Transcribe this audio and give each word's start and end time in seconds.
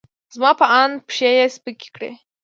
زما 0.35 0.51
په 0.59 0.65
اند، 0.81 0.95
پښې 1.07 1.29
یې 1.37 1.45
سپکې 1.55 1.89
کړې. 1.95 2.11